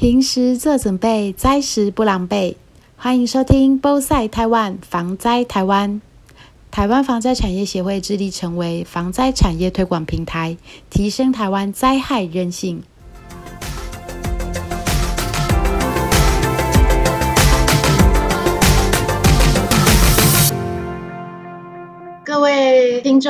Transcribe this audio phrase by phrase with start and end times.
[0.00, 2.54] 平时做准备，灾时不狼狈。
[2.96, 5.90] 欢迎收听《波塞台湾防灾台湾》。
[6.70, 10.56] 台湾防灾产业协会致力成为防灾产业推广平台，
[10.88, 12.82] 提升台湾灾害韧性。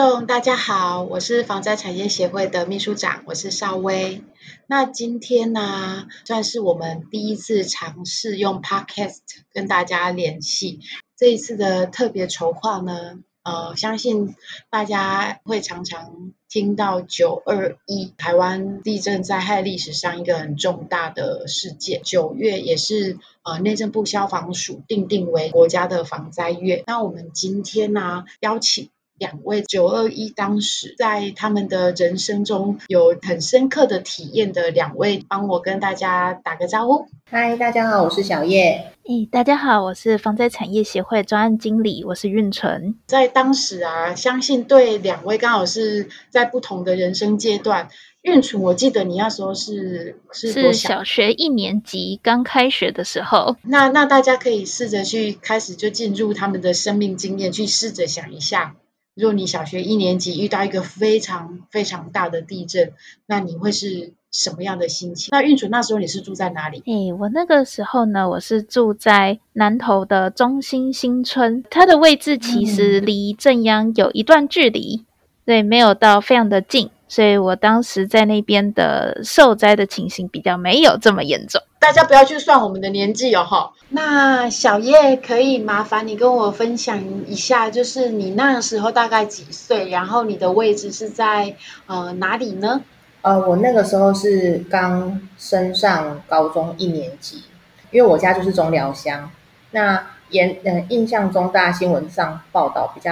[0.02, 4.22] 众，大家好，我是防灾产业协会的秘书长，我是邵薇。
[4.66, 9.18] 那今天呢，算是我们第一次尝试用 Podcast
[9.52, 10.80] 跟大家联系。
[11.18, 14.34] 这一次的特别筹划呢，呃，相信
[14.70, 22.00] 大家会常常听到九二一台湾地震灾害历史上一个很重大的事件。
[22.02, 26.84] 九月也是呃内政部消防署定定为国家的防灾月。
[26.86, 28.88] 那我们今天呢，邀请。
[29.20, 37.06] 两位九二一当时在他们的人生中有很深刻的体验的两位，帮我跟大家打个招呼。
[37.30, 38.92] 嗨，大家好，我是小叶。
[39.04, 42.94] 诶，大家好，我是防灾产业协会专案经理，我是运纯。
[43.06, 47.90] 在当时啊，相信对两位刚好是在不同的人生阶段。
[48.22, 53.56] 运纯，我记得你那时候是是小学一年级刚开学的时候。
[53.64, 58.76] 那那大家可以试着去开始就进入他们的生命经验，去试着想一下。
[59.20, 62.92] 如果你小学一年级遇到一个非常非常大的地震，
[63.26, 65.28] 那你会是什么样的心情？
[65.30, 66.82] 那运存那时候你是住在哪里？
[66.86, 75.04] 诶，我那个时候呢，我是住在南投的中心新村，它的位置其实离正央有一段距离，
[75.44, 76.88] 对，没有到非常的近。
[77.10, 81.60] 所以我当时在那边的受灾的情形比较没有这么严重。
[81.80, 83.72] 大家不要去算我们的年纪哦，哈。
[83.88, 89.88] 那小叶可以麻烦你跟我分享一下，就是你那时候大概几岁？
[89.88, 92.80] 然后你的位置是在呃哪里呢？
[93.22, 97.42] 呃，我那个时候是刚升上高中一年级，
[97.90, 99.28] 因为我家就是中寮乡。
[99.72, 103.10] 那沿呃印象中，大家新闻上报道比较。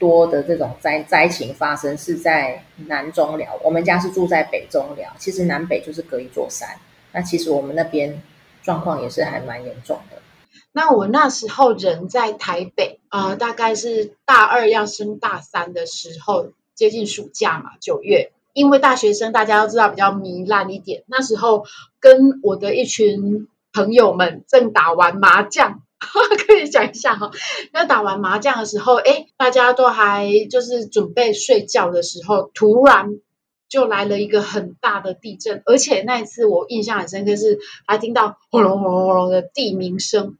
[0.00, 6.68] 多的这种灾灾情发生是在南中寮，我们家是住在北中寮，其实南北就是隔一座山。
[7.12, 8.22] 那其实我们那边
[8.62, 10.16] 状况也是还蛮严重的。
[10.72, 18.32] 那我那时候人在台北，呃，大概是大二要升大三的时候，接近暑假嘛，九月。
[18.52, 21.64] 因为大学生大家都知道比较糜烂一点，那时候
[22.00, 25.82] 跟我的一群朋友们正打完麻将。
[26.46, 27.30] 可以讲一下哈，
[27.72, 33.20] 那打完麻将的时候，哎，大家都还就是准备睡觉的时候，突然
[33.68, 40.38] 就来了一个很大的地震，而且那一次我印象很深刻，是还听到轰隆轰隆轰隆的地鸣声。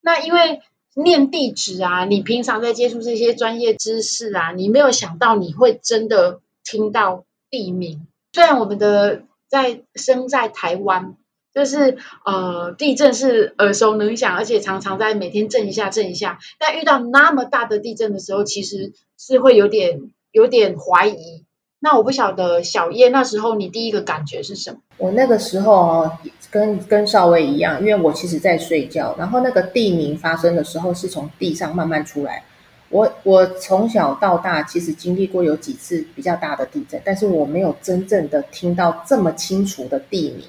[0.00, 0.62] 那因为
[0.94, 8.06] 念地址啊，你平常在接触这些专业知识啊，你没有想到你会真的听到地名。
[8.32, 11.16] 虽然我们的在生在台湾。
[11.54, 16.40] 就是呃，地震是耳熟能详，而且常常在每天震一下震一下。
[16.58, 21.44] 但遇到那么大的地震的时候，其实是会有点有点怀疑。
[21.78, 24.78] 那我不晓得小叶那时候你第一个感觉是什么？
[24.96, 26.18] 我那个时候哦，
[26.50, 32.42] 跟跟少尉一样，因为我其实在睡觉，然后那个地名发生的时候是从地上慢慢出来。
[32.88, 40.44] 我我从小到大其实经历过有几次比较大的地震，但是我没有真正的听到这么清楚的地名。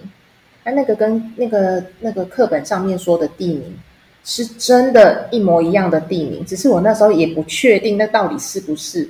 [0.65, 3.77] 那那个跟那个那个课本上面说的地名
[4.23, 9.07] 是真的一模一样的地名，只是我那时候也不确定那到底是不是。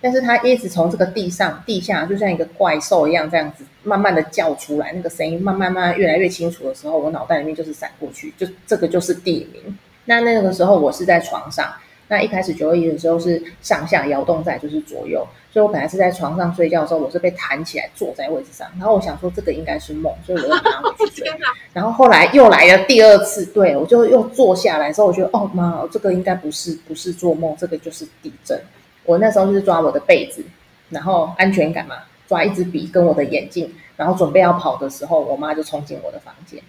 [0.00, 9.78] 但是它一直从这个地上、地下，就像一个怪兽一样这样子，慢慢的叫出来，那个声音慢慢慢越来越清楚的时候，我脑袋里面就是闪过去，就这个就是地名。
[10.04, 11.72] 那那个时候我是在床上。
[12.08, 21.28] 那一开始九二一的时候是上下摇动在就是左右，所以我本来是在床上睡觉的时候，我是被弹起来坐在位置上，然后我想说这个应该是梦，所以我又拿回去睡。
[21.72, 28.60] 然后后来又来了第二次，对我就又坐下来之后，我觉得哦妈，这个应该不是不是做梦，这个就是地震。
[29.04, 30.44] 我那时候就是抓我的被子，
[30.90, 31.96] 然后安全感嘛，
[32.28, 36.62] 抓一支笔跟我的眼镜，然后准备要跑的时候，我妈就冲进我的房间。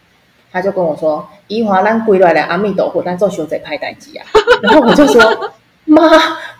[0.57, 4.25] 他就跟我说：“怡华，咱归来了，阿弥陀佛，咱做修在拍代机啊。
[4.63, 5.51] ”然后我就说
[5.85, 6.01] ：“妈，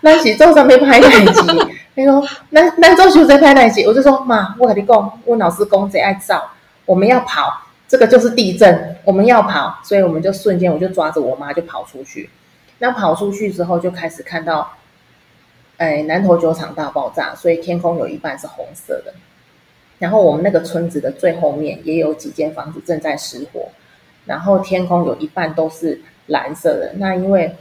[0.00, 1.58] 咱是做上面拍代机。
[1.96, 2.24] ”他说
[2.54, 6.48] ：“咱咱做修在拍代机。”我就说：“妈，我跟你讲，我老师公贼爱造，
[6.86, 12.30] 我们要跑，这个就是地震，我们要跑。”所以我们就瞬间，我就抓着我妈就跑出去。
[12.78, 14.74] 那跑出去之后，就开始看到，
[15.78, 19.12] 哎，南头酒厂大爆炸，所以天空有一半是红色的。
[19.98, 23.68] 然后我们那个村子的最后面也有几间房子正在失火。
[24.28, 27.56] 然后天空有一半都是蓝色的，那因为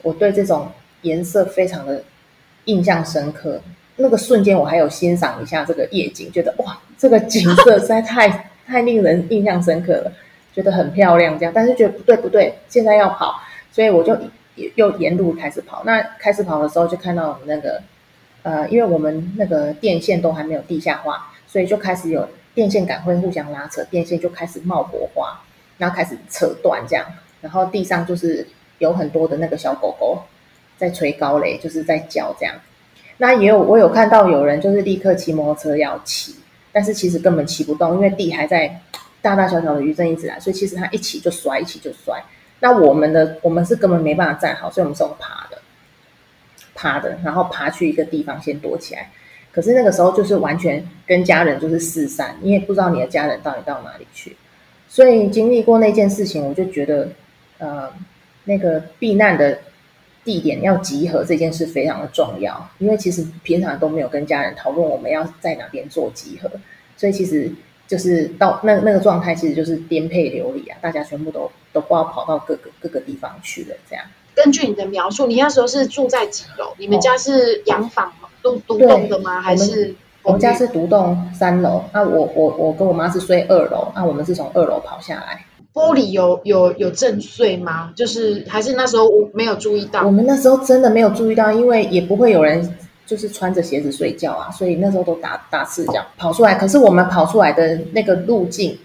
[0.00, 0.70] 我对这种
[1.02, 2.02] 颜色非常的
[2.64, 3.60] 印象深刻，
[3.96, 10.12] 那个瞬间我还有欣赏一下这个夜景，觉得哇，这个景色实在太太令人印象深刻了，
[10.54, 13.40] 觉得很漂亮这样，但是觉得不对不对，现在要跑，
[13.72, 14.16] 所以我就
[14.76, 15.82] 又沿路开始跑。
[15.84, 17.82] 那开始跑的时候就看到我们那个
[18.44, 25.40] 呃，因为我们那个电线都还没有地下化，所以就开始有电线杆会互相拉扯，电线就开始冒火花，
[25.82, 27.04] 然后开始扯断这样，
[27.40, 28.46] 然后地上就是
[28.78, 30.22] 有很多的那个小狗狗
[30.78, 32.54] 在吹高雷，就是在叫这样。
[33.16, 36.36] 那也有我有看到有人就是立刻骑摩托车要骑，
[36.70, 38.80] 但是其实根本骑不动，因为地还在
[39.20, 42.22] 大大小小的余震一直来，所以其实他一起就摔，一起就摔。
[42.60, 45.58] 那我们的我们是根本没办法站好，所以我们是用爬的，
[46.76, 49.10] 爬的，然后爬去一个地方先躲起来。
[49.50, 54.36] 可是那个时候就是完全跟家人就是四散，你也不知道你的家人到底到哪里去。
[54.92, 57.08] 所以经历过那件事情，我就觉得，
[57.56, 57.88] 呃，
[58.44, 59.58] 那个避难的。
[60.24, 66.48] 地点要集合这件事非常的重要，因为其实平常都没有跟家人讨论我们要在哪边做集合，
[66.96, 67.50] 所以其实
[67.88, 73.74] 就是到那那个状态，其实就是颠沛流离啊，大家全部都都不知道跑到各个各个地方去了。
[73.90, 76.72] 这样，根据你的描述，你那时候是住在几楼？
[76.78, 78.28] 你们家是洋房吗？
[78.44, 79.40] 独独栋的吗？
[79.40, 79.92] 还是
[80.22, 81.82] 我们家是独栋三楼？
[81.92, 85.44] 那我我我跟我妈是睡二楼，那我们是从二楼跑下来。
[85.74, 87.92] 玻璃有有有震碎吗？
[87.96, 90.04] 就是还是那时候我没有注意到。
[90.04, 92.76] 我们那时候真的没有注意到，因为也不会有人
[93.06, 96.54] 就是穿着鞋子睡觉啊，所以那时候都打打赤脚跑出来。
[96.56, 98.78] 可是我们跑出来的那个路径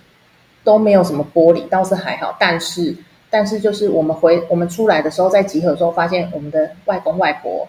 [0.63, 2.33] 都没有什么玻璃，倒是还好。
[2.39, 2.95] 但是
[3.29, 7.67] 但是就是我们回我们出来的时候，在集合的时候发现我们的外公外婆，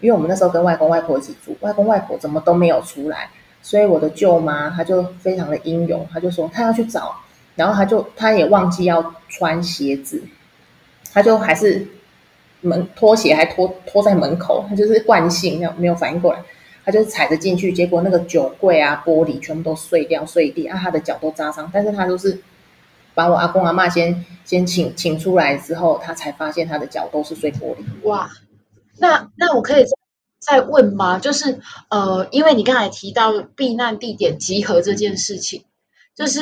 [0.00, 3.30] 因为我们那时候跟外公外婆一起住，外公外婆怎么都没有出来，
[3.62, 7.14] 所以我的舅妈她就非常的英勇，她就说她要去找。
[7.54, 10.22] 然后她就她也忘记要穿鞋子，
[11.12, 11.86] 她就还是
[12.62, 16.40] 门拖鞋还拖拖在门口，她就是惯性没有没有反应过来，
[16.84, 22.40] 她就踩着进去，结果那个酒柜啊玻璃全部都碎掉碎地啊，她的脚都扎伤，但是她都是
[23.12, 28.08] 把我阿公阿妈先先请请出来之后，他才发现他的脚都是碎玻璃。
[28.08, 28.30] 哇，
[29.00, 29.84] 那那我可以
[30.38, 31.18] 再问吗？
[31.18, 31.58] 就是
[31.88, 35.64] 呃，因为你刚才提到避难地点集合这件事情，
[36.14, 36.40] 就是。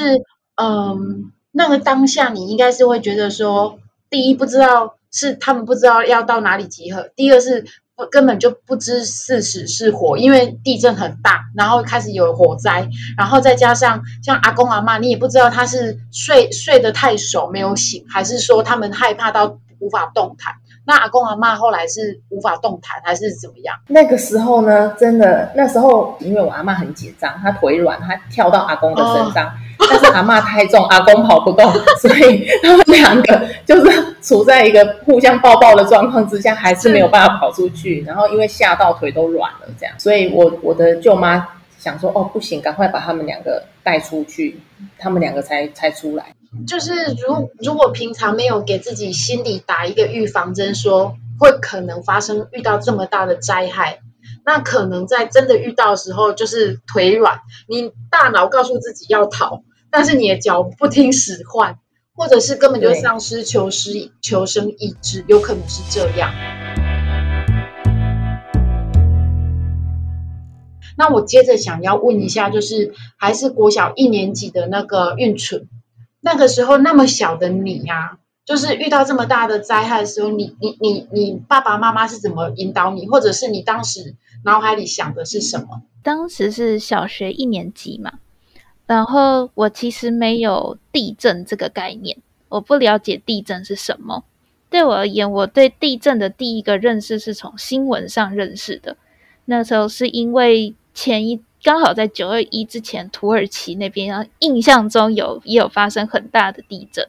[0.61, 3.79] 嗯，那个当下你应该是会觉得说，
[4.11, 7.65] 第一不知道是他们不知道要到哪里集合，第二是
[7.95, 20.57] 不根本就不知是死是活，因为地震很大，然后开始有火灾，然后再加上像阿公阿妈，你也不知道他是睡睡得太熟没有醒，还是说他们害怕到无法动弹。
[20.89, 23.77] 那阿公阿妈后来是无法动弹还是怎么样？
[23.89, 29.53] 那个时候呢，真的那时候因为我阿妈很紧张，她腿软，她跳到阿公的身上。
[29.79, 31.71] 但是阿妈太重，阿公跑不动，
[32.01, 38.03] 所以他们两个就是处在一个互相抱抱的状况之下，还是没有办法跑出去。
[38.07, 41.47] 然后因为吓到腿都软了，这样，所以我我的舅妈
[41.79, 44.59] 想说，哦，不行，赶快把他们两个带出去，
[44.99, 46.25] 他们两个才才出来。
[46.67, 54.01] 就是如如果平常没有给自己心里打一个预防针，说会可能发生遇到这么大的灾害。
[54.45, 61.79] 那可能在真的遇到的时候，就是腿软，你大脑告诉自己要逃，但是你的脚不听使唤，
[62.15, 66.33] 或者是根本就丧失求生求生意志，有可能是这样。
[70.97, 75.69] 那我接着想要问一下，就是还是国小一年级的那个运存，
[76.21, 84.17] 那个时候那么小的你呀，就是遇到这么大的灾害的时候，你你你你爸爸妈妈是怎么引导你，或者是你当时？
[84.45, 85.83] 脑海里想的是什么？
[86.01, 88.21] 当时是小学一年级嘛，
[88.87, 92.17] 然后我其实没有地震这个概念，
[92.49, 94.23] 我不了解地震是什么。
[94.71, 98.97] 对我而言，我对地震的第一个认识是从新闻上认识的。
[99.47, 107.09] 那时候是因为前一刚好在九二一之前，土耳其那边然后印象中有也有发生很大的地震。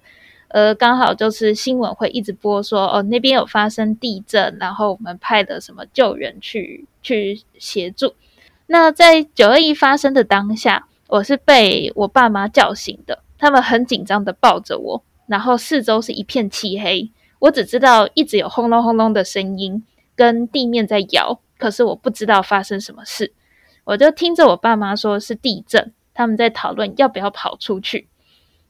[0.50, 8.14] 呃，刚好就是新闻会一直播说，哦，那边有发生地震，然后我们派了什么救援去去协助。
[8.68, 19.84] 那在九二一发生的当下，我是被我爸妈叫醒的，他们很紧张的抱着我，然后四周是一片漆黑，我只知道一直有轰隆轰隆的声音，
[20.16, 23.34] 跟地面在摇，可是我不知道发生什么事，
[23.90, 28.08] 我就听着我爸妈说是地震，他们在讨论要不要跑出去。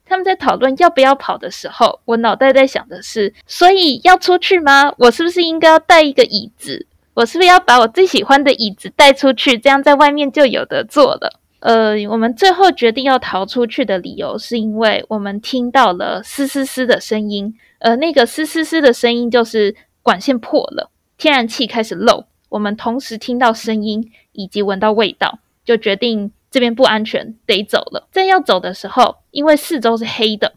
[0.05, 4.93] 他们在讨论要不要跑的时候，我脑袋在想的是：所以要出去吗？
[4.97, 6.87] 我是不是应该要带一个椅子？
[7.15, 9.57] 我是不是要把我最喜欢的椅子带出去？
[9.57, 11.41] 这样在外面就有得坐了。
[11.59, 17.53] 呃，我们最后决定要逃出去的理由，是因为我们听到了嘶嘶嘶的声音。
[17.79, 22.23] 呃，那个嘶嘶嘶的声音就是管线破了，天然气开始漏。
[22.49, 28.07] 我们同时听到声音以及闻到味道，就决定这边不安全，得走了。
[28.11, 30.55] 在要走的时候，因为四周是黑的，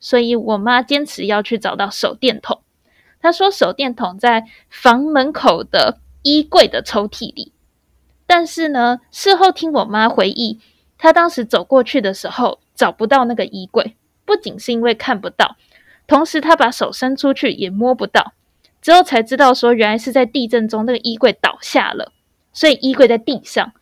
[0.00, 2.60] 所以我妈坚持要去找到手电筒。
[3.20, 7.52] 她说手电筒在房门口的衣柜的抽屉里。
[8.26, 10.60] 但是呢，事后听我妈回忆，
[10.96, 15.56] 她当时走过去的时候找不到那个衣柜，不仅是因为看不到，
[16.06, 18.32] 同时她把手伸出去也摸不到。
[18.84, 22.12] 之后才知道说，原来是在地震中那个衣柜倒下了，
[22.52, 23.72] 所以衣柜在地上。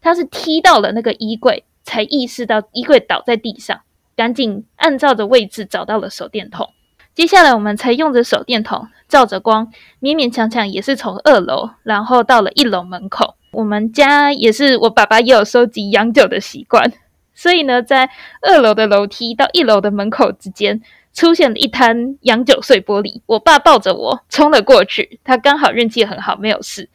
[0.00, 3.82] 他是踢到了那个衣柜，才意识到衣柜倒在地上，
[4.16, 6.70] 赶紧按照着位置找到了手电筒。
[7.14, 9.70] 接下来我们才用着手电筒照着光，
[10.00, 13.34] 勉勉强强也是从二楼，然后到了一楼门口。
[13.52, 16.90] 我们家也是，我爸爸也有收集洋酒的习惯，
[17.34, 18.08] 所以呢，在
[18.40, 20.80] 二楼的楼梯到一楼的门口之间。
[21.16, 26.90] 出现了一滩洋酒碎玻璃，我爸抱着我冲了过去，他刚好运气很好，没有事。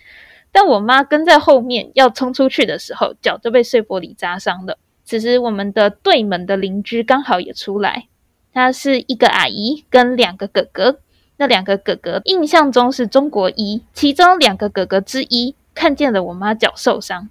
[0.51, 4.77] 但我妈跟在后面要冲出去的时候，脚就被碎玻璃扎伤了。
[5.03, 8.09] 此时，我们的对门的邻居刚好也出来，
[8.53, 10.99] 他是一个阿姨跟两个哥哥。
[11.37, 17.27] 那两个哥哥印象中是中国医，其中两个哥哥之一看见了我妈脚受伤，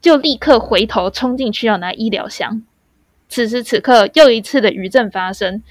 [0.00, 2.62] 就立刻回头冲进去要拿医疗箱。
[3.28, 5.62] 此时此刻，又一次的余震发生。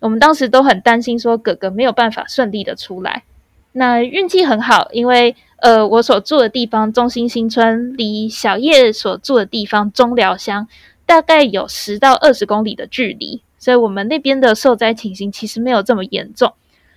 [0.00, 3.24] 我们当时都很担心，说哥哥没有办法顺利的出来。
[3.72, 10.66] 那运气很好，因为呃，我所住的地方中心新村离小叶所住的地方中寮乡
[11.04, 16.54] 大概有十到二十公里的距离，所以我们那边的受灾情形其实没有这么严重，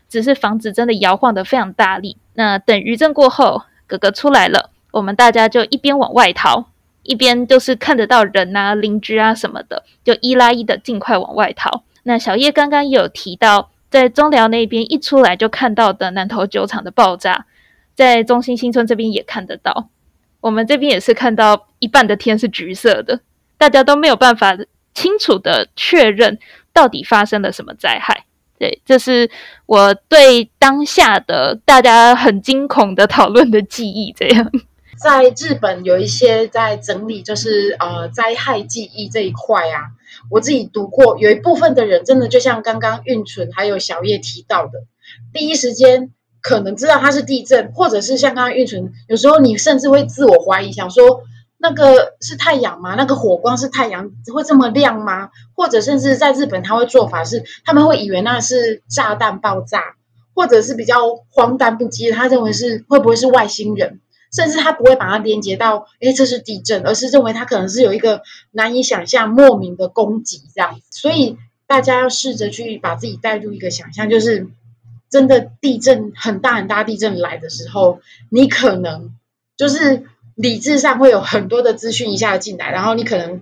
[0.07, 2.17] 只是房子真的摇晃的非常大力。
[2.33, 6.65] 那等余震过后，哥哥出来了，我们大家就一边往外逃，
[7.03, 11.83] 一边就是看得到人啊、邻居啊什么的，就一拉一的尽快往外逃。
[12.09, 17.45] 那小叶刚刚有提到，在中寮那边一出来就看到的南头酒厂的爆炸，
[17.93, 19.89] 在中心新村这边也看得到。
[20.41, 23.19] 我们这边也是看到一半的天是橘色的，
[23.59, 24.57] 大家都没有办法
[24.95, 26.39] 清楚的确认
[26.73, 28.25] 到底发生了什么灾害。
[28.57, 29.29] 对，这是
[29.67, 34.11] 我对当下的大家很惊恐的讨论的记忆。
[34.17, 34.51] 这样，
[35.01, 39.91] 在日本有一些在整理，就是呃灾害记忆这一块啊。
[40.29, 44.83] 我自己读过，有一部分的人真的就像刚刚运存还有小叶提到的，
[45.31, 51.21] 第一时间可能知道它是地震，或者是像刚刚运存，有时候你甚至会自我怀疑，想说
[51.57, 52.95] 那个是太阳吗？
[52.95, 55.29] 那个火光是太阳会这么亮吗？
[55.55, 59.95] 或者甚至在日本他会做法是，他们会以为那是炸弹爆炸，
[60.35, 64.01] 或者是比较荒诞不羁，他认为是会不会是外星人？
[64.31, 68.21] 甚至他不会把它连接到，哎，这是地震，而是认为它可能是有一个
[68.51, 70.81] 难以想象、莫名的攻击这样子。
[70.91, 74.47] 所以大家要试着去把自己带入一个想象，就是
[75.09, 79.15] 真的地震很大很大地震来的时候，你可能
[79.57, 80.03] 就是
[80.35, 83.41] 理智上会有很多的资讯一下子进来，然后你可能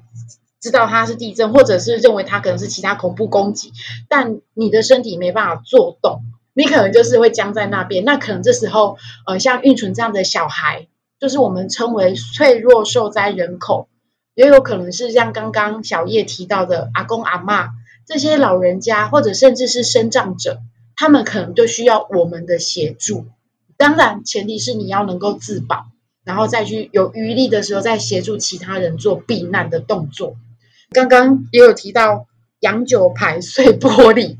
[0.61, 3.73] 知道它是地震，或者是认为它可能是其他恐怖攻击，
[4.07, 6.21] 但你的身体没办法做动。
[6.57, 8.97] 你可能就是会僵在那边，那可能这时候，
[9.27, 10.87] 呃，像运存这样的小孩，
[11.19, 13.87] 就是我们称为脆弱受灾人口，
[14.33, 17.69] 也有可能是像刚刚小叶提到的阿公阿妈
[18.07, 20.57] 这些老人家，或者甚至是生长者，
[20.95, 23.27] 他们可能就需要我们的协助。
[23.77, 25.85] 当然，前提是你要能够自保，
[26.25, 30.33] 然后再去有余力的时候，再协助其他人做避难的动作。
[30.89, 32.25] 刚刚也有提到
[32.59, 34.37] 洋酒牌碎玻璃。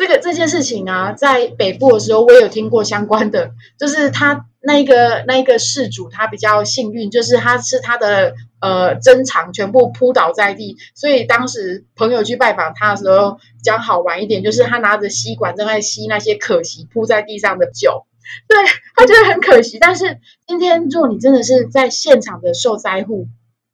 [0.00, 18.06] 这个这件事情啊，在北部的时候，我也有听过相关的， 就是他那个那个事主，他比较幸运，就是他是他的呃珍藏全部扑倒在地，所以当时朋友去拜访他的时候，比较好玩一点，就是他拿着吸管正在吸那些可惜铺在地上的酒，
[18.48, 18.56] 对
[18.96, 19.76] 他觉得很可惜。
[19.78, 20.16] 但是
[20.46, 23.26] 今天如果你真的是在现场的受灾户，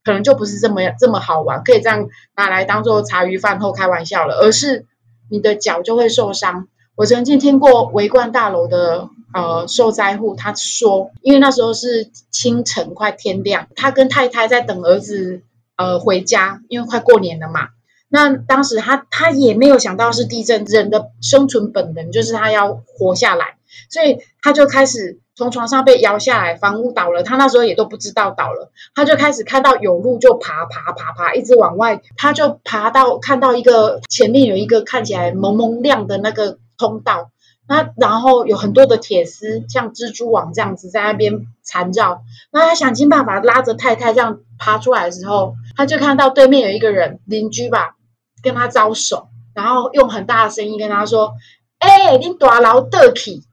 [0.02, 4.86] 可能就不是这么这么好玩，可以这样拿来当做茶余饭后开玩笑了，而是。
[5.30, 6.68] 你的脚就会受伤。
[6.94, 15.42] 我曾经听过围观大楼的呃受灾户，他说，因为那时候是清晨快天亮，他跟太太在等儿子
[15.76, 17.68] 呃回家，因为快过年了嘛。
[18.08, 23.56] 那当时他他也没有想到是地震，人的生存本能就是他要活下来，
[23.90, 25.20] 所以他就开始。
[25.36, 37.30] 从床上被摇下来，房屋倒了，他那时候也都不知道倒了，他就开始看到有路就爬爬爬爬，一直往外，他就爬到看到一个前面有一个看起来蒙蒙亮的那个通道，
[37.68, 47.96] 那然后有很多的铁丝像蜘蛛网这样子在那边缠绕，那他想尽办法拉着太太这样爬出来的时候，他就看到对面有一个人邻居吧，
[48.42, 51.34] 跟他招手，然后用很大的声音跟他说
[51.78, 53.44] ：“哎，你大楼得起。”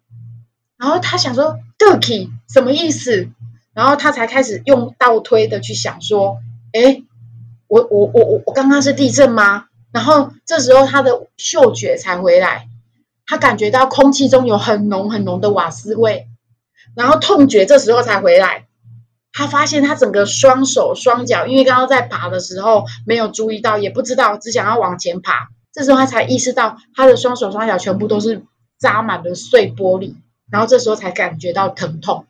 [0.79, 1.57] 然后他想说。
[1.91, 1.99] 个
[2.47, 3.29] 什么意思？
[3.73, 6.37] 然后他才开始用倒推的去想说，
[6.73, 7.01] 哎，
[7.67, 9.65] 我我我我我刚刚是地震吗？
[9.91, 12.67] 然后这时候他的嗅觉才回来，
[13.25, 16.27] 他感觉到空气中有很浓很浓的瓦斯味，
[16.95, 18.65] 然后痛觉这时候才回来。
[19.35, 25.49] 他发现他整个双手双脚，因为刚刚在爬的时候没有注意到，也不知道，只想要往前爬。
[25.71, 28.43] 这时候他才意识到，他的双手双脚全部都是
[28.77, 30.13] 扎满了碎玻璃，
[30.53, 32.27] 然后这时候才感觉到疼痛。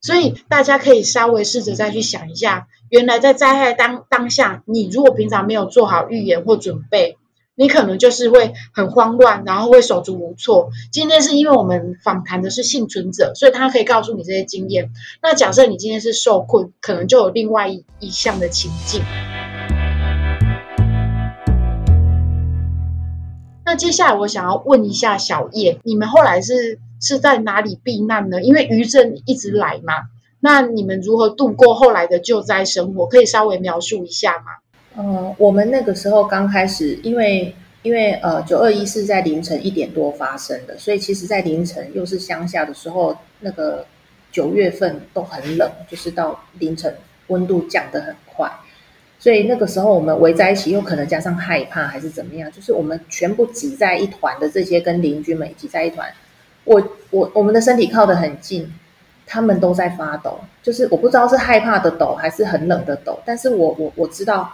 [0.00, 7.18] 所以大家可以稍微试着再去想一下，原来在灾害当当下，你如果平常没有做好预言或准备。
[7.58, 10.68] 你可能就是会很慌乱，然后会手足无措。
[10.92, 14.90] 今天是因为我们访谈的是幸存者，所以他可以告诉你这些经验。
[15.22, 19.00] 那假设你今天是受困，可能就有另外一一项的情境。
[23.64, 28.42] 那接下来我想要问一下小叶，你们后来是是在哪里避难呢？
[28.42, 29.94] 因为余震一直来嘛，
[30.40, 33.06] 那你们如何度过后来的救灾生活？
[33.06, 34.44] 可以稍微描述一下吗？
[34.98, 43.86] 嗯，我们那个时候刚开始，因为因为呃九二一是在凌晨一点多发生的，所以其实，在凌晨又是乡下的时候，那个
[44.32, 46.94] 九月份都很冷，就是到凌晨
[47.26, 48.50] 温度降得很快，
[49.18, 56.10] 所以那个时候我们围在一起，又可能加上害怕还是怎么样，就是我们全部挤在一团的这些跟邻居们挤在一团，
[56.66, 58.70] 我我我们的身体靠得很近，
[59.26, 64.52] 他们都在发抖，就是我不知道是害怕的抖还是很冷的抖，但是我我我知道。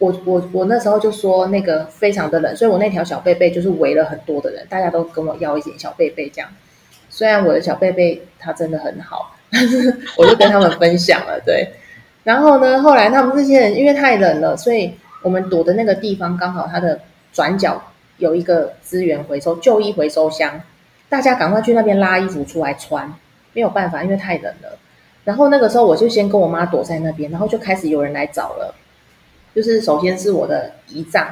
[0.00, 6.48] 我我我那时候就说那个非常的冷，所以我那条小被被就是围了很多的人，大家都跟我要一点小被被这样。
[7.10, 11.38] 虽然我的小被被它真的很好，但 是我就跟他们分享了。
[11.44, 11.68] 对，
[12.24, 16.98] 然后呢，后来他们这些人因为太冷了，所以我们躲的那个地方刚好它的
[17.34, 17.82] 转角
[18.16, 20.62] 有一个资源回收旧衣回收箱，
[21.10, 23.12] 大家赶快去那边拉衣服出来穿。
[23.52, 24.78] 没有办法，因为太冷了。
[25.24, 28.72] 然后那个时候我就先跟我妈躲在那边，然后就开始有人来找了。
[29.52, 31.26] 就是首先是我的姨丈，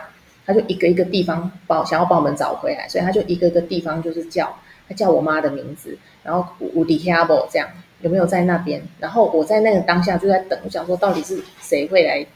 [0.45, 4.53] 他就一个一个地方把想要把我们找回来，所以他就一个一个地方就是叫
[4.89, 7.69] 他叫我妈的名字，然后无敌 h a b 这样
[8.01, 8.83] 有没有在那边？
[8.99, 12.27] 然后我在那个当下就在等，我想说到底是谁会来，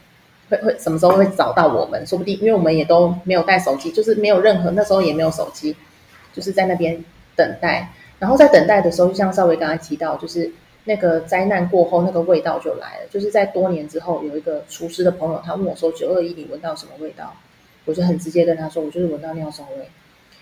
[0.49, 2.07] 会会什么时候会找到我们？
[2.07, 5.75] 说不定因为我们也都没有带手机，就是没有任何那时候也没有手机，
[6.33, 7.03] 就是在那边
[7.35, 7.89] 等待。
[8.19, 10.51] 然后在等待的时候，就像稍微刚才提到，就是。
[10.85, 13.07] 那个灾难过后，那个味道就来了。
[13.09, 17.33] 就是在多年之后，有一个厨师的朋友，他问我说：“九二一，你闻到什么味道？”
[17.87, 19.87] 我就很直接跟他说：“我就是闻到尿骚味，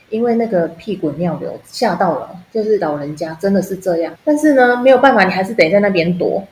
[0.09, 2.35] 因为那个屁滚尿流，吓到了。
[2.51, 4.17] 就是老人家真的是这样。
[4.25, 6.43] 但是呢，没有办法，你还是得在那边躲。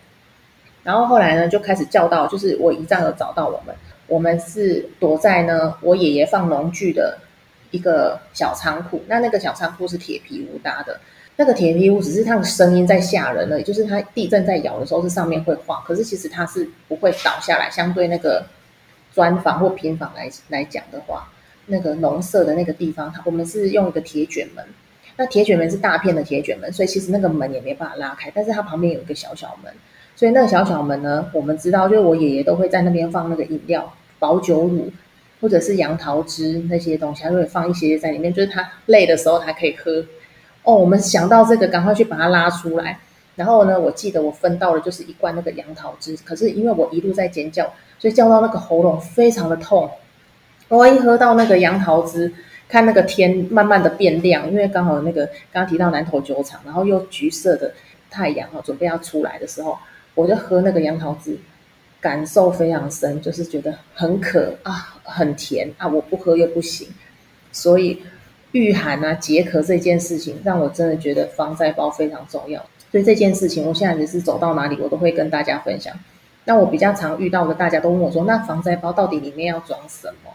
[0.84, 3.76] 然后后来呢，就开始叫到，就是我一丈有找到我们，
[4.06, 7.18] 我们是躲在呢我爷爷放农具的
[7.72, 9.04] 一个小仓库。
[9.08, 11.00] 那那个小仓库是铁皮屋搭的。”
[11.36, 17.70] 那个铁皮屋只是它的声音在吓人了，就是它地震在摇的时候是上面会晃，可是其实它是不会倒下来。
[17.72, 18.46] 相对那个
[19.14, 21.32] 砖房或平房来来讲的话，
[21.68, 24.66] 那个农舍的那个地方，它我们是用一个铁卷门，
[25.16, 29.72] 那铁卷门是大片的铁卷门，所以其实那个门也没办法拉开，但是它旁边有一个小小门，
[30.18, 34.92] 所以那个小小门呢，我们知道，就是我爷爷都会在那边放那个饮料、保酒乳
[35.42, 40.06] 或者是杨桃汁那些东西，他会放一些在里面，就是他累的时候他可以喝。
[40.64, 43.00] 哦，我们想到这个，赶快去把它拉出来。
[43.36, 46.18] 然后呢，我记得我分到了就是一罐那个杨桃汁。
[46.26, 49.90] 可是因为我一路在尖叫，所以叫到那个喉咙非常的痛。
[50.68, 52.32] 我一喝到那个杨桃汁，
[52.68, 57.72] 看那个天慢慢的变亮，因为刚好那个刚刚提到南头酒厂，然后又橘色的
[58.12, 59.80] 太阳哦，准备要出来的时候，
[60.14, 61.38] 我就喝那个杨桃汁，
[62.02, 66.88] 感受非常深，就是觉得很渴啊，很甜啊，我不喝又不行，
[67.52, 68.02] 所以。
[68.52, 72.60] 御寒啊，解渴这件事情，让我真的觉得防灾包非常重要。
[72.92, 75.96] 所以这件事情，我现在也是走到哪里，我都会跟大家分享。
[76.46, 80.32] 那我比较常遇到的，大家都问我说：“那防灾包到底里面要装什么？”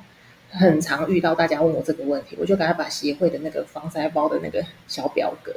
[0.48, 5.52] 很常遇到大家问我这个问题，我就赶快把协会的那个防灾包的那个小表格，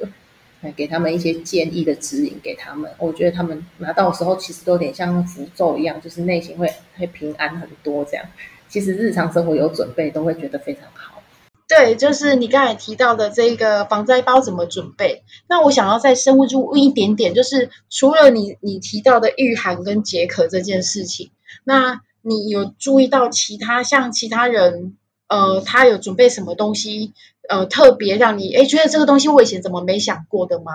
[0.76, 2.92] 给他们一些建议的指引给他们。
[2.98, 8.04] 我觉得他们拿到的时候，其实都有点像符咒一样，就是内心会会平安很多。
[8.06, 8.26] 这样，
[8.68, 11.22] 其实日常生活有准备，都会觉得非常好。
[11.70, 15.24] 对，就是你刚才提到的这个防灾包怎么准备？
[15.50, 21.30] 那我想要再深入问一点点，就是除了你你提到的御寒跟解渴这件事情，
[21.66, 24.96] 那你有注意到其他像其他人，
[25.28, 27.12] 呃，他有准备什么东西，
[27.50, 30.72] 呃，特别让你哎觉得这个东西我以前怎么没想过的吗？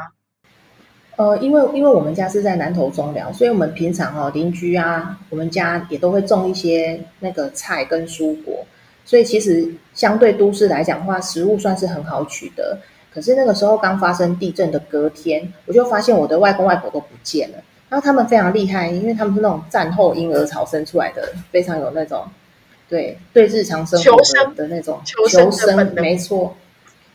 [1.17, 8.65] 呃，因为因为我们家是在南投中寮，所以我们平常哈邻居啊，我们家也都会种一些那个菜跟蔬果。
[9.05, 12.79] 所以其实相对都市来讲的话，食物算是很好取得。
[13.13, 17.59] 可是那个时候刚发生地震的隔天，我就发现我的外公外婆都不见了。
[17.91, 22.25] 然后他们非常厉害，因为他们是那种战后婴儿潮生出来的，非常有那种
[22.89, 26.57] 对对日常生活的那种求生，没错。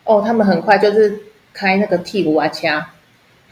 [0.08, 1.20] 哦，他们很快就是
[1.54, 2.90] 开那个替卢啊掐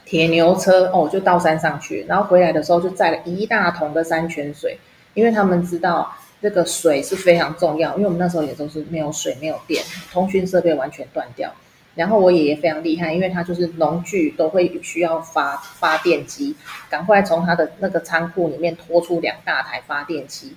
[0.04, 4.78] 铁牛车哦，就到山上去，然后回来的时候就载了一大桶的山泉水，
[5.14, 11.52] 因为他们知道这个水是非常重要，因为我们那时候也都是没有水、没有电，通讯设备完全断掉。
[11.96, 16.54] 然后我爷爷非常厉害，因为他就是农具都会需要发发电机，
[16.90, 20.54] 赶快从他的那个仓库里面拖出两大台发电机，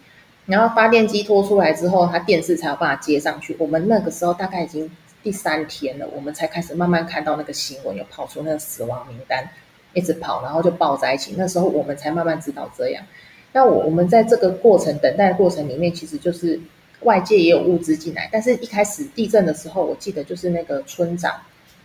[0.48, 3.56] 然后发电机拖出来之后，他电视才有办法接上去。
[3.58, 4.92] 我们那个时候大概已经
[5.24, 9.48] 第三天了，我们才开始慢慢看到那个新闻有跑出那个死亡名单，
[9.94, 11.36] 一直跑，然后就抱在一起。
[11.38, 13.04] 那时候我们才慢慢知道这样。
[13.52, 16.60] 那我我们在这个过程等待的过程里面，其实就是。
[17.04, 21.34] 外界也有物资进来，但是一开始地震的时候，我记得就是那个村长，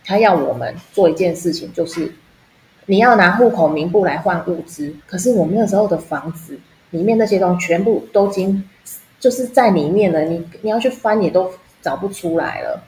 [0.03, 2.13] 他要我们做一件事情，就是
[2.87, 4.93] 你要拿户口名簿来换物资。
[5.07, 8.69] 可是我们那时候的房子里面那些东西全部都已经
[9.17, 11.49] 就是在里面了，你你要去翻也都
[11.81, 12.83] 找不出来了。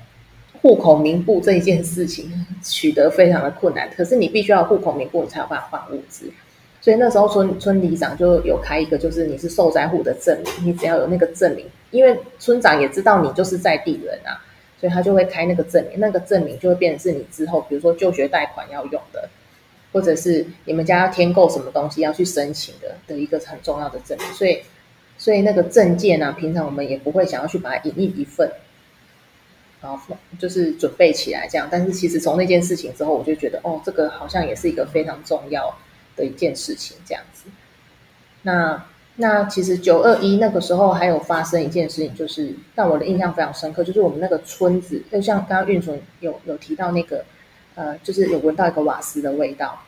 [0.61, 2.29] 户口名簿这一件事情
[2.63, 6.31] 取得非常的困难，可是你必须要户口名簿，你才有办法换物资。
[6.79, 14.39] 所以那时候村村里长就有开一个，就是你是受灾户的证明，你只要有那个证明，因为村长也知道你就是在地人啊，
[14.79, 19.27] 所以他就会开那个证明，那个证明就会变成是你之后，比如说就学贷款要用的，
[19.91, 24.27] 或者是你们家要添购什么东西要去申请的的一个很重要的证明。
[24.27, 24.59] 所以，
[25.17, 28.49] 所以那个证件呢，平常我们也不会想要去把它印印一份，
[30.39, 31.67] 就是准备起来这样。
[31.69, 35.77] 但是其实从那件事情之后，我就觉得哦，这个好像也是一个非常重要。
[36.17, 37.43] 的一件事情，这样子。
[38.41, 38.83] 那
[39.17, 47.23] 那其实九二一那个时候还有发生一件事情，就是让我的印象非常深刻，就是我们那个村子，就像刚刚运存有有提到那个，
[47.75, 49.79] 呃，就是有闻到一个瓦斯的味道。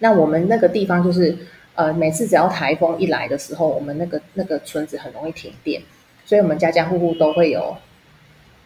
[0.00, 1.38] 那我们那个地方就是，
[1.76, 5.80] 呃，每次只要台风一来的时候，我们那个那个村子很容易停电，
[6.24, 7.76] 所以我们家家户户都会有，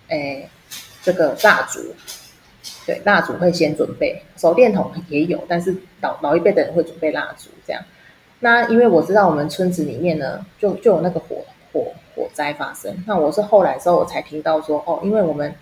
[0.08, 0.48] 诶，
[1.02, 1.80] 这个蜡烛。
[2.84, 7.80] 对，蜡烛会先准备，手电筒也有，但是老老一辈的人会准备蜡烛这样。
[8.40, 12.92] 那因为我知道我们村子里面呢，就就有那个火火火灾发生。
[13.06, 15.54] 那我是后来之后我才听到说，哦，因为我们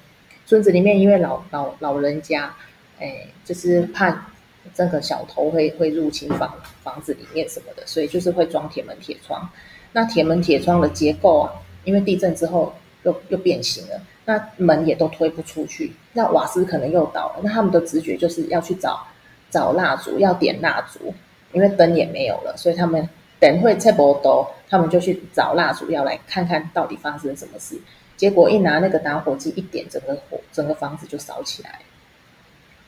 [0.46, 2.54] 村子里面因为老老老人家，
[2.98, 4.32] 哎，就是怕
[4.74, 9.46] 这个小偷会会入侵房房子里面什么的，所以就是会装铁门铁窗。
[9.92, 11.52] 那铁门铁窗的结构啊，
[11.84, 14.00] 因为地震之后又又变形了。
[14.24, 17.40] 那门也都推不出去，那瓦斯可能又倒了。
[17.42, 19.06] 那他们的直觉就是要去找
[19.50, 21.12] 找蜡烛，要点蜡烛，
[21.52, 27.80] 因为灯也没有了，所以他们等会拆不多，他们就去找蜡烛，要来看看到底发生什么事。
[28.16, 31.80] 结果一拿那个打火机一点，整个火整个房子就烧起来。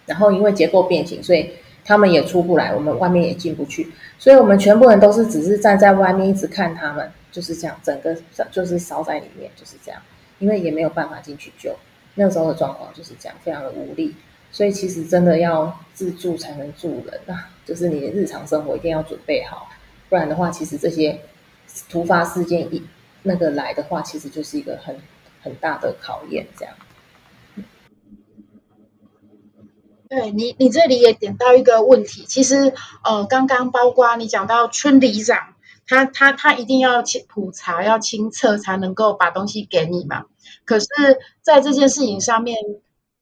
[0.04, 1.50] 然后因为结构变形，所以
[1.84, 8.14] 他们也出不来，我们外面也进不去，所以我们全部人都是只是站在外面一直看他们，就是这样，整个
[8.50, 10.00] 就是烧在里面，就是这样。
[10.42, 11.72] 因为也没有办法进去救，
[12.16, 14.16] 那时候的状况就是这样，非常的无力。
[14.50, 19.68] 所以其实真的要自助才能助人啊，就是你的日常生活一定要准备好，
[20.08, 21.20] 不然的话，其实这些
[21.88, 22.82] 突发事件一
[23.22, 24.98] 那个来的话，其实就是一个很
[25.40, 26.44] 很大的考验。
[26.58, 26.74] 这样。
[30.08, 32.74] 对你，你这里也点到一个问题，其实
[33.04, 35.51] 呃，刚刚包括你讲到村里长，
[35.86, 40.24] 他他他一定要普查，要清测才能够把东西给你嘛。
[40.64, 40.86] 可是，
[41.42, 42.56] 在这件事情上面，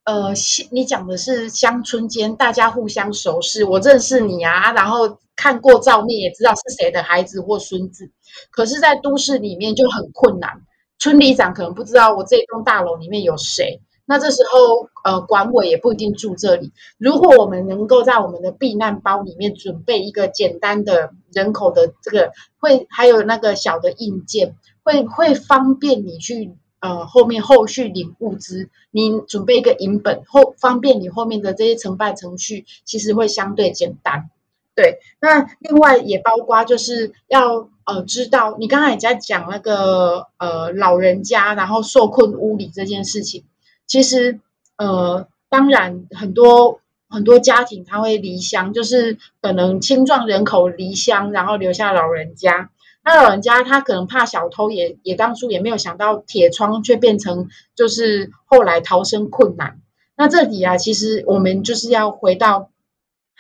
[0.05, 0.33] 呃，
[0.71, 8.11] 你讲的是乡村间大家互相熟识，我认识你啊，然后看过照面也知道是谁的孩子或孙子。
[8.51, 10.63] 可是，在都市里面就很困难，
[10.99, 13.81] 村里长可能不知道我这栋大楼里面有谁。
[14.11, 16.73] 那这时候，呃，管委也不一定住这里。
[16.99, 26.53] 如果我们能够在我们的避难包里面准备一个简单的人口的这个，会还有那个小的硬件，会会方便你去。
[26.83, 34.31] 呃，后面后续领物资，你准备一个银本后，方便你后面的这些承办程序，其实会相对简单。
[34.75, 43.45] 对，那另外也包括就是要呃知道，你刚才也在讲那个呃老人家然后受困屋里这件事情，
[43.91, 44.39] 其实
[44.77, 52.71] 呃当然很多很多家庭他会离乡，就是可能青壮人口离乡，然后留下老人家。
[53.03, 59.81] 那老人家他可能怕小偷，也也当初也没有想到铁窗却变成就是后来逃生困难。
[60.17, 62.70] 那这里啊，其实我们就是要回到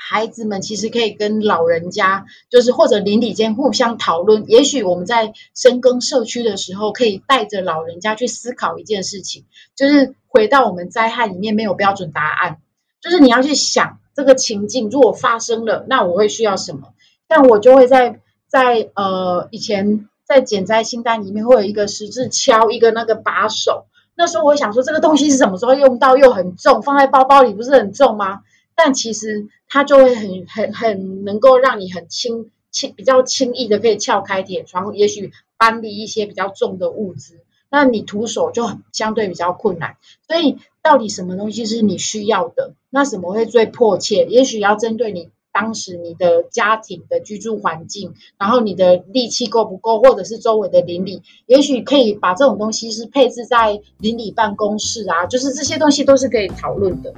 [0.02, 4.44] 孩子们，其实可以跟老人家，就是或者邻里间互相讨论。
[4.48, 9.44] 也许我们在深耕社区的时候，可以带着老人家去思考一件事情，
[9.76, 12.56] 就是回到我们灾害里面没有标准答案，
[13.02, 16.94] 就是你要去想这个情境如果发生了，那我会需要什么。
[17.28, 23.84] 但我就会在在呃以前在减灾清单里面会有一个十字敲一个那个把手。
[24.16, 26.16] 那时候我想说，这个东西是什么时候用到？
[26.16, 28.40] 又很重，放在包包里不是很重吗？
[28.82, 37.40] 但其实它就会很很很能够让你很轻轻比较轻易的可以撬开铁窗，也许搬离一些比较重的物资。
[37.70, 39.96] 那你徒手就相对比较困难。
[40.26, 42.72] 所以到底什么东西是你需要的？
[42.88, 44.24] 那什么会最迫切？
[44.30, 45.28] 也许要针对你。
[45.52, 57.12] 当时你的家庭的居住环境，然后你的力气够不够，或者是周围的邻里，也许可以把这种东西是配置在邻里办公室啊，就是这些东西都是可以讨论的。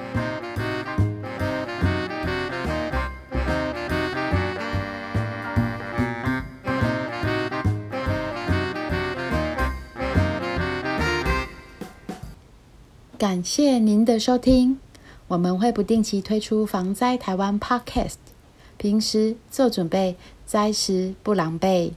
[13.22, 14.80] 感谢您的收听。
[15.28, 18.16] 我们会不定期推出防灾台湾 Podcast，
[18.76, 21.92] 平时做准备，灾时不狼狈。